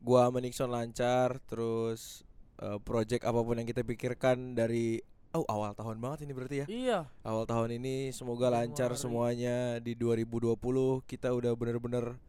[0.04, 2.28] gua sama Nixon lancar terus
[2.60, 5.00] eh, project apa pun yang kita pikirkan dari
[5.32, 6.66] oh awal tahun banget ini berarti ya.
[6.68, 9.00] iya Awal tahun ini semoga lancar Januari.
[9.00, 10.60] semuanya di 2020
[11.08, 12.20] kita udah bener-bener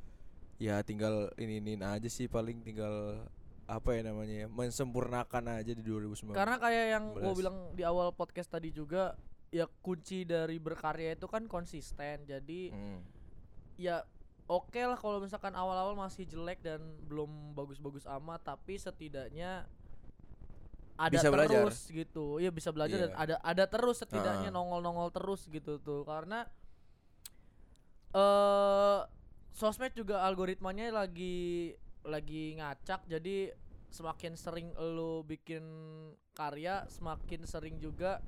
[0.63, 3.27] ya tinggal ini ini aja sih paling tinggal
[3.67, 6.31] apa ya namanya ya mensempurnakan aja di 2019.
[6.31, 7.41] Karena kayak yang gue 19.
[7.43, 9.19] bilang di awal podcast tadi juga
[9.51, 12.23] ya kunci dari berkarya itu kan konsisten.
[12.27, 13.03] Jadi Hmm.
[13.77, 14.03] Ya
[14.47, 19.65] oke lah kalau misalkan awal-awal masih jelek dan belum bagus-bagus amat tapi setidaknya
[20.97, 21.61] ada Bisa belajar.
[21.69, 22.41] terus gitu.
[22.41, 23.21] Iya bisa belajar dan Iya.
[23.21, 26.09] ada ada terus setidaknya nongol-nongol terus gitu tuh.
[26.09, 26.49] Karena
[28.17, 29.01] eh
[29.53, 33.53] sosmed juga algoritmanya lagi lagi ngacak jadi
[33.93, 35.65] semakin sering lo bikin
[36.33, 38.21] karya semakin sering juga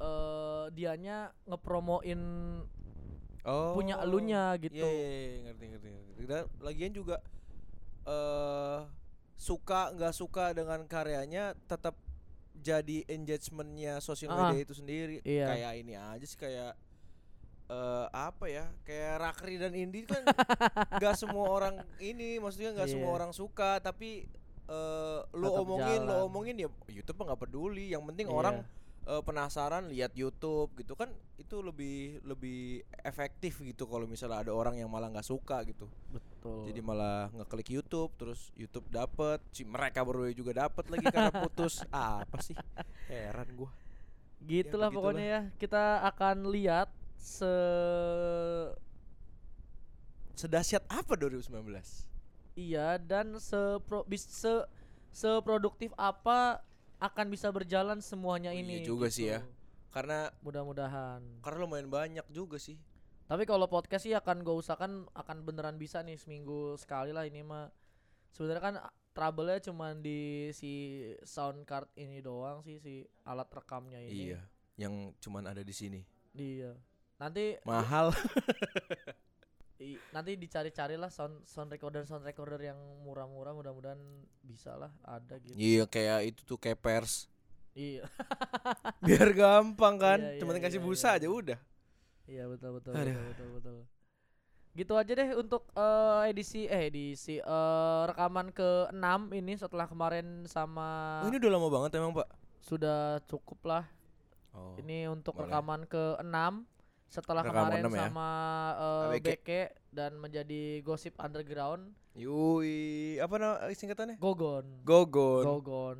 [0.00, 2.20] eh dianya ngepromoin
[3.42, 3.74] Oh.
[3.74, 4.78] punya elunya gitu.
[4.78, 6.22] Iya, iya, iya, ngerti ngerti ngerti.
[6.24, 7.16] Dan lagian juga
[8.04, 8.78] eh
[9.34, 11.98] suka nggak suka dengan karyanya tetap
[12.54, 15.18] jadi engagementnya sosial Ah, media itu sendiri.
[15.22, 15.50] iya.
[15.50, 16.78] Kayak ini aja sih kayak
[17.64, 18.70] eh apa ya?
[18.82, 20.22] Kayak Rakri dan Indi kan
[21.02, 23.16] nggak semua orang ini, maksudnya nggak semua Iya.
[23.18, 24.26] orang suka, tapi
[24.64, 26.22] eh lu Tetap omongin, jalan.
[26.22, 27.90] omongin ya YouTube nggak peduli.
[27.90, 28.36] Yang penting Iya.
[28.36, 28.56] orang
[29.06, 34.78] eh, penasaran lihat YouTube gitu kan itu lebih lebih efektif gitu kalau misalnya ada orang
[34.78, 36.70] yang malah nggak suka gitu Betul.
[36.70, 41.82] jadi malah ngeklik YouTube terus YouTube dapet si mereka berdua juga dapet lagi karena putus
[41.90, 42.54] apa sih
[43.10, 43.70] heran gua
[44.42, 44.90] gitulah begitulah.
[44.90, 45.40] pokoknya ya.
[45.54, 46.90] Kita akan lihat
[47.22, 47.54] se
[50.34, 51.62] sedahsyat apa 2019
[52.58, 54.66] iya dan sepro bis se
[55.14, 56.64] seproduktif apa
[57.02, 58.82] akan bisa berjalan semuanya Oh iya ini.
[58.82, 59.38] juga sih ya.
[59.38, 59.50] gitu.
[59.90, 61.20] karena Mudah-mudahan.
[61.40, 62.78] karena lumayan banyak juga sih
[63.22, 67.40] Tapi kalau podcast sih akan gue usahakan akan beneran bisa nih seminggu sekali lah ini
[67.40, 67.72] mah.
[68.28, 68.74] Sebenarnya kan
[69.10, 70.72] trouble-nya cuman di si
[71.22, 74.12] sound card ini doang sih si alat rekamnya ini.
[74.26, 74.40] iya
[74.74, 76.00] yang cuman ada di sini
[76.32, 76.72] Iya.
[77.18, 78.08] Nanti mahal
[79.82, 83.98] i- nanti dicari-cari lah sound sound recorder sound recorder yang murah-murah mudah-mudahan
[84.40, 85.52] bisa lah ada gitu.
[85.52, 87.26] iya kayak itu tuh kayak pers
[87.72, 88.04] Iya.
[89.06, 91.18] biar gampang kan Iya, cuma iya, kasih iya, busa iya.
[91.18, 91.58] aja udah
[92.22, 93.10] Iya betul betul Aduh.
[93.10, 93.76] betul betul betul.
[94.72, 101.20] Gitu aja deh untuk eh, edisi eh edisi eh, rekaman ke-6 ini setelah kemarin sama
[101.20, 102.28] oh, ini udah lama banget emang pak
[102.62, 103.84] sudah cukup lah.
[104.52, 104.76] oh.
[104.78, 105.48] Ini untuk boleh.
[105.48, 106.36] rekaman ke-6
[107.12, 107.98] setelah Rekaman kemarin ya.
[108.08, 108.28] sama
[108.74, 109.26] eh, ABK.
[109.28, 114.16] Beke dan menjadi gosip underground Yui, apa nama singkatannya?
[114.16, 114.64] Gogon.
[114.82, 115.44] Gogon.
[115.44, 115.98] Gogon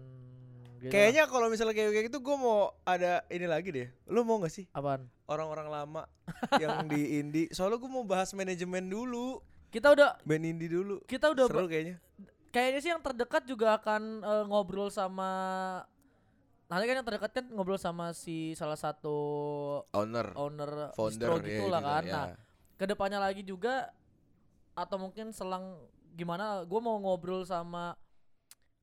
[0.82, 3.88] gitu Kayaknya kalau misalnya kayak kayak gitu gue mau ada ini lagi deh.
[4.10, 6.02] Lu mau gak sih apaan orang-orang lama
[6.58, 7.46] yang di indie?
[7.54, 9.38] Soalnya gue mau bahas manajemen dulu,
[9.70, 10.98] kita udah band indie dulu.
[11.06, 11.96] kita udah Seru kayaknya.
[12.50, 15.30] kayaknya sih yang terdekat juga akan eh, ngobrol sama
[16.72, 19.12] nanti kan yang terdekat kan ngobrol sama si salah satu
[19.92, 22.12] Owner, owner founder distro ya, gitu lah kan ya.
[22.16, 22.26] nah
[22.80, 23.92] ke depannya lagi juga
[24.72, 25.76] atau mungkin selang
[26.16, 27.92] gimana gue mau ngobrol sama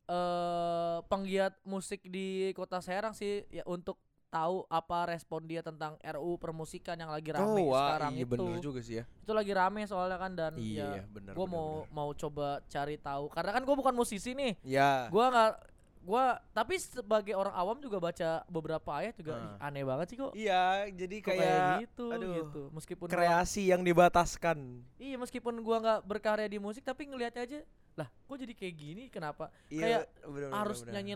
[0.06, 3.97] eh penggiat musik di kota Serang sih ya untuk
[4.30, 8.30] tahu apa respon dia tentang RU permusikan yang lagi rame oh, wah, sekarang iya itu
[8.30, 9.04] bener juga sih ya.
[9.10, 11.34] itu lagi rame soalnya kan dan Iya, ya bener.
[11.34, 11.89] mau bener.
[11.89, 15.10] mau coba cari tahu karena kan gue bukan musisi nih Ya.
[15.10, 15.54] gua nggak
[16.01, 19.67] gua tapi sebagai orang awam juga baca beberapa ayat juga Ah.
[19.67, 23.81] aneh banget sih kok Iya, jadi Kok kayak, gitu aduh, gitu meskipun gua- kreasi yang
[23.81, 24.57] dibataskan.
[24.95, 27.59] iya meskipun gua nggak berkarya di musik tapi ngelihatnya aja
[27.95, 30.93] lah kok jadi kayak gini kenapa Iya, Kayak bener, bener, harus bener.
[30.95, 31.13] nyanyi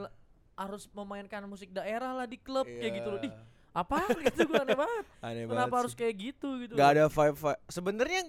[0.54, 3.26] harus memainkan musik daerah lah di klub kayak gitu loh Iya.
[3.26, 3.34] Dih,
[3.74, 6.00] apa gitu gua aneh banget Aneh kenapa banget harus sih.
[6.00, 7.60] kayak gitu gitu Gak ada vibe, vibe.
[7.67, 8.22] Sebenarnya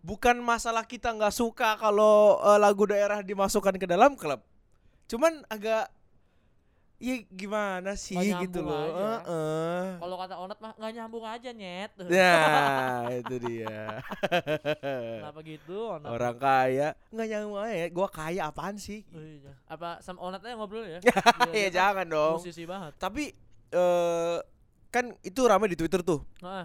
[0.00, 4.42] bukan masalah kita nggak suka kalau eh, lagu daerah dimasukkan ke dalam klub.
[5.06, 5.86] Cuman agak
[6.96, 8.72] ya gimana sih Nggak gitu loh.
[8.72, 9.20] aja.
[9.20, 9.84] Heeh.
[9.98, 14.00] kalau kata Onat mah nggak nyambung aja nyet Nah, itu dia.
[15.20, 17.86] kenapa gitu Onat Orang kaya nggak nyambung aja.
[17.90, 19.04] Gua kaya apaan sih?
[19.10, 19.52] Oh iya.
[19.66, 21.12] apa sama Onat aja ngobrol ya Dia-
[21.52, 22.36] Ya kan jangan dong.
[22.40, 23.24] musisi banget Tapi
[23.68, 24.38] eh
[24.88, 26.24] kan itu rame di Twitter tuh.
[26.40, 26.64] Heeh.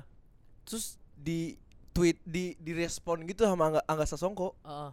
[0.64, 1.60] Terus di
[1.92, 4.56] tweet di direspon gitu sama Angga, Angga Sasongko.
[4.64, 4.92] heeh.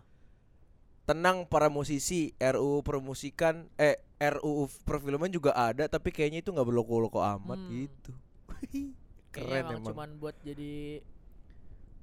[1.08, 7.24] Tenang para musisi RUU permusikan eh RUU perfilman juga ada tapi kayaknya itu nggak berloko-loko
[7.24, 7.72] amat Hmm.
[7.72, 8.12] gitu
[9.34, 11.00] keren emang emang cuman buat jadi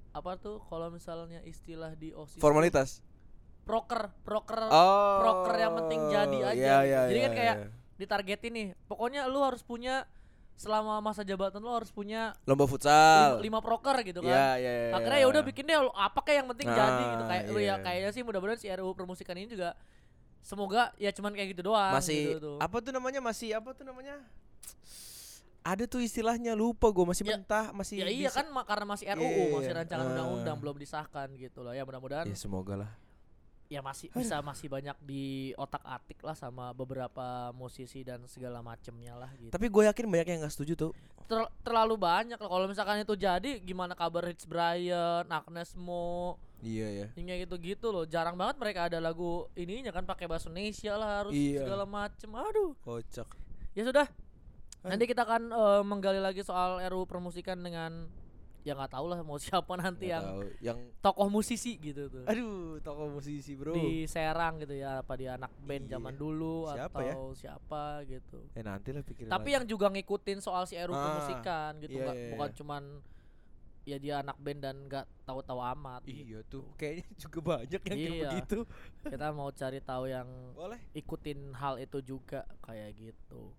[0.10, 3.06] apa tuh kalau misalnya istilah di OSIS formalitas
[3.62, 6.90] proker proker oh proker yang penting jadi aja iya, gitu.
[6.90, 7.68] iya, Jadi iya, kan kayak iya.
[8.02, 10.10] ditargetin nih pokoknya lu harus punya
[10.56, 13.44] selama masa jabatan lu harus punya lomba futsal.
[13.44, 14.32] lima proker gitu kan.
[14.32, 17.24] Iya, iya, iya, akhirnya ya udah bikin deh apa kayak yang penting jadi gitu.
[17.24, 17.76] Ah, kayak lu iya.
[17.76, 19.76] ya kayaknya sih mudah-mudahan si RUU permusikan ini juga
[20.40, 22.58] semoga ya cuman kayak gitu doang masih gitu tuh.
[22.64, 24.16] apa tuh namanya masih apa tuh namanya?
[25.66, 29.06] Ada tuh istilahnya lupa gue masih Ya, mentah masih ya iya bisa- kan karena masih
[29.12, 30.12] RUU Iya, masih rancangan ah.
[30.14, 31.74] undang-undang belum disahkan gitu loh.
[31.74, 32.92] Ya mudah-mudahan ya semoga lah
[33.66, 35.26] ya masih bisa masih banyak di
[35.58, 39.50] otak atik lah sama beberapa musisi dan segala macemnya lah gitu.
[39.50, 40.92] tapi gue yakin banyak yang nggak setuju tuh
[41.26, 46.86] Ter- terlalu banyak lah kalau misalkan itu jadi gimana kabar Rich Brian, Agnes Mo, iya
[46.86, 48.06] ya yang kayak gitu-gitu loh.
[48.06, 51.66] Jarang banget mereka ada lagu ininya kan pakai bahasa Indonesia lah harus Iya.
[51.66, 52.30] segala macem.
[52.30, 52.78] Aduh.
[52.86, 53.26] kocak
[53.74, 54.06] Ya sudah.
[54.86, 54.94] Ah.
[54.94, 58.06] Nanti kita akan eh, menggali lagi soal RUU permusikan dengan
[58.66, 60.42] ya nggak tahu lah mau siapa nanti yang tahu.
[60.60, 62.26] yang tokoh musisi gitu tuh.
[62.26, 65.92] aduh tokoh musisi bro di Serang gitu ya apa dia anak band Iya.
[65.96, 67.14] zaman dulu Siapa atau ya?
[67.38, 68.40] siapa gitu.
[68.52, 69.56] eh nanti lah pikirin Tapi lagi.
[69.56, 72.58] yang juga ngikutin soal si RUU Ah, permusikan gitu, iya, nggak- iya, bukan iya.
[72.58, 72.84] cuman
[73.86, 76.02] ya dia anak band dan nggak tahu-tahu amat.
[76.04, 76.42] Iya gitu.
[76.50, 78.30] tuh, kayaknya juga banyak yang kayak Iya.
[78.34, 78.60] begitu.
[79.06, 80.82] Kita mau cari tahu yang Boleh.
[80.92, 83.54] ikutin hal itu juga kayak gitu.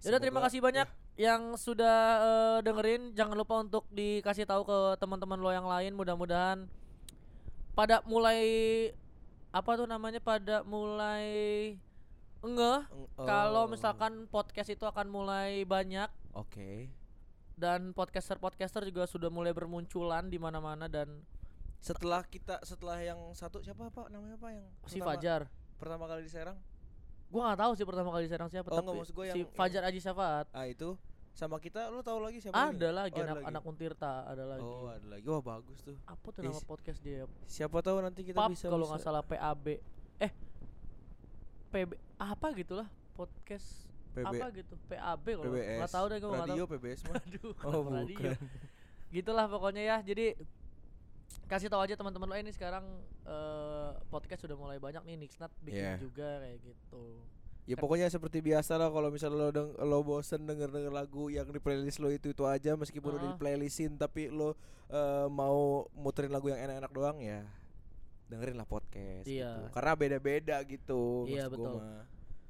[0.00, 3.12] Yaudah terima kasih banyak yang sudah eh, dengerin.
[3.12, 5.92] Jangan lupa untuk dikasih tahu ke teman-teman lo yang lain.
[5.92, 6.64] Mudah-mudahan
[7.72, 8.40] pada mulai
[9.50, 11.26] apa tuh namanya pada mulai
[12.40, 16.88] ngeh Eng- kalau oh, misalkan podcast itu akan mulai banyak Oke.
[17.54, 21.20] dan podcaster-podcaster juga sudah mulai bermunculan di mana-mana dan
[21.80, 25.40] Setelah kita setelah yang satu siapa apa namanya apa yang si pertama- Fajar.
[25.76, 26.56] pertama kali di Serang?
[27.30, 29.54] Gua nggak tahu sih pertama kali diserang siapa Oh, tapi maksud gua si yang- yang-
[29.54, 30.46] Fajar Aji Syafaat.
[30.50, 30.98] Ah itu
[31.30, 32.92] sama kita lu tahu lagi siapa lagi Ada nggak?
[32.92, 34.66] lagi Oh, ada anak anak Untirta, ada lagi.
[34.66, 35.24] Oh, ada lagi.
[35.24, 35.94] Wah, bagus tuh.
[36.04, 37.22] Apa tuh nama podcast dia?
[37.46, 39.66] Siapa tahu nanti kita Pub bisa kalau nggak salah PAB.
[40.18, 40.32] Eh
[41.70, 45.78] PB apa gitulah podcast PB apa gitu PAB kalau PBS.
[45.78, 46.72] nggak tahu deh gue nggak Radio tahu.
[46.74, 47.14] PBS mah.
[47.22, 48.10] Aduh, Oh, kenapa radio?
[48.10, 48.30] bukan.
[49.08, 49.96] Gitulah pokoknya ya.
[50.02, 50.26] Jadi
[51.46, 52.84] kasih tahu aja teman-teman lo ini sekarang
[53.22, 55.94] eh, podcast sudah mulai banyak nih Nixnat bikin Iya.
[55.96, 57.04] juga kayak gitu.
[57.64, 61.46] Ya pokoknya seperti biasa lah kalau misalnya lo deng lo bosen denger denger lagu yang
[61.46, 63.30] di playlist lo itu itu aja meskipun udah Ah.
[63.30, 67.46] di playlistin tapi lo eh, mau muterin lagu yang enak-enak doang ya
[68.26, 69.54] dengerin lah podcast Iya.
[69.56, 69.70] gitu.
[69.72, 71.78] Karena beda-beda gitu Iya, betul.
[71.78, 72.06] mah,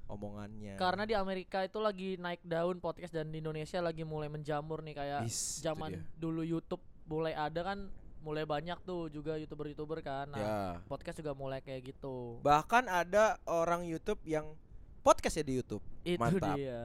[0.07, 0.75] omongannya.
[0.75, 4.95] Karena di Amerika itu lagi naik daun podcast dan di Indonesia lagi mulai menjamur nih
[4.95, 7.89] kayak Is, zaman dulu YouTube mulai ada kan
[8.21, 10.29] mulai banyak tuh juga youtuber-youtuber kan.
[10.29, 10.57] Nah, ya.
[10.87, 12.39] podcast juga mulai kayak gitu.
[12.41, 14.53] Bahkan ada orang YouTube yang
[15.01, 15.81] podcast ya di YouTube.
[16.05, 16.57] Itu Mantap.
[16.57, 16.85] dia.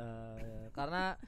[0.72, 1.20] Karena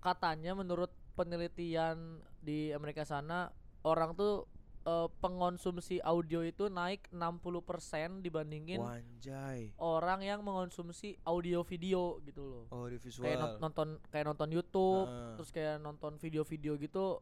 [0.00, 3.52] katanya menurut penelitian di Amerika sana
[3.84, 4.48] orang tuh
[4.80, 9.76] eh, pengonsumsi audio itu naik 60% dibandingin Wanjay.
[9.76, 12.64] orang yang mengonsumsi audio video gitu loh.
[12.72, 13.28] Oh, di visual.
[13.28, 15.34] Kayak non- nonton kayak nonton YouTube, Heeh.
[15.36, 17.20] terus kayak nonton video-video gitu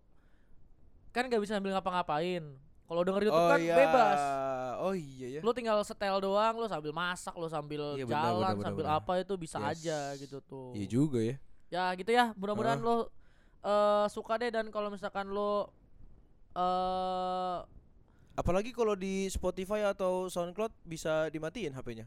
[1.18, 2.46] kan nggak bisa sambil ngapa-ngapain.
[2.88, 3.76] Kalau denger YouTube oh kan iya.
[3.76, 4.20] bebas.
[4.78, 5.40] Oh iya ya.
[5.44, 8.84] Lu tinggal setel doang, lu sambil masak, lu sambil Iya, benar, jalan, benar, benar, sambil
[8.86, 8.98] benar.
[9.02, 9.68] apa itu bisa Yes.
[9.76, 10.70] aja gitu tuh.
[10.72, 11.36] Iya juga ya.
[11.68, 12.88] Ya gitu ya, mudah-mudahan Heeh.
[12.88, 12.96] lo
[13.58, 15.68] eh suka deh dan kalau misalkan lo
[16.56, 17.58] eh
[18.38, 22.06] Apalagi kalau di Spotify atau SoundCloud bisa dimatiin HP-nya.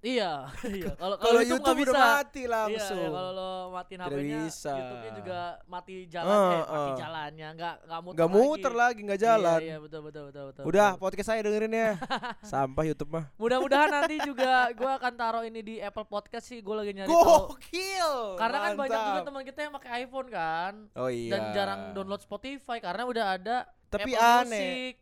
[0.00, 0.32] Iya,
[0.78, 0.90] iya.
[0.94, 1.98] Kalau Kalau YouTube nggak udah bisa.
[1.98, 2.98] mati langsung.
[2.98, 4.40] Iya, iya, kalau lo matiin Tidak HP-nya.
[4.48, 6.96] YouTube-nya juga mati jalan, Eh, eh, mati eh.
[6.96, 9.60] jalannya, nggak nggak muter Nggak muter lagi, nggak jalan.
[9.60, 10.62] Iya, iya, betul, betul, betul, betul.
[10.64, 11.02] Udah, betul.
[11.02, 11.90] podcast saya dengerin ya.
[12.52, 13.24] Sampah YouTube mah.
[13.34, 16.58] Mudah-mudahan nanti juga gua akan taruh ini di Apple Podcast sih.
[16.58, 17.08] Gue lagi nyari.
[17.08, 18.10] Gokil.
[18.34, 20.72] Karena kan banyak juga teman kita yang pakai iPhone kan.
[20.94, 21.30] Oh iya.
[21.30, 23.56] Dan jarang download Spotify karena udah ada
[23.88, 24.46] Tapi Apple aneh.
[24.46, 24.94] Music.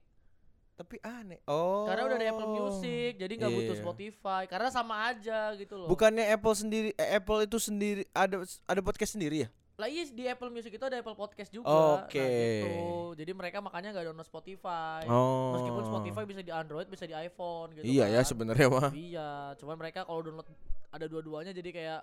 [0.76, 1.40] Tapi aneh.
[1.48, 1.88] Oh.
[1.88, 3.80] Karena udah ada Apple Music, jadi nggak butuh Iya.
[3.80, 4.42] Spotify.
[4.44, 5.88] Karena sama aja gitu loh.
[5.88, 9.50] Bukannya Apple sendiri eh, Apple itu sendiri ada ada podcast sendiri ya?
[9.76, 11.68] Lah iya di Apple Music itu ada Apple Podcast juga.
[11.68, 12.16] Oke.
[12.16, 12.32] Nah,
[12.64, 12.76] gitu.
[13.16, 15.04] Jadi mereka makanya nggak download Spotify.
[15.04, 15.52] Oh.
[15.52, 18.28] Meskipun Spotify bisa di Android, bisa di iPhone gitu Iya ya kan.
[18.28, 18.88] sebenarnya mah.
[18.92, 19.28] Iya,
[19.60, 20.48] cuman mereka kalau download
[20.88, 22.00] ada dua-duanya jadi kayak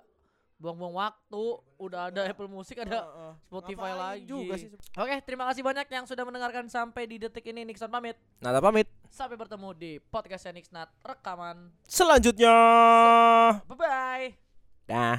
[0.58, 1.44] buang-buang waktu.
[1.78, 3.04] Udah ada Apple Music, ada
[3.46, 4.28] Spotify Ngapain lagi.
[4.28, 4.70] juga sih.
[4.96, 7.66] Oke, terima kasih banyak yang sudah mendengarkan sampai di detik ini.
[7.66, 8.16] Nixon pamit.
[8.40, 8.88] Nada pamit.
[9.10, 11.70] Sampai bertemu di podcast Nixnat rekaman.
[11.86, 12.54] Selanjutnya.
[13.68, 14.26] Bye bye.
[14.88, 15.18] Dah.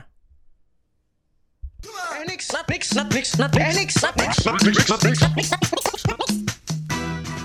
[1.86, 2.66] Not mix, not
[5.06, 6.45] mix.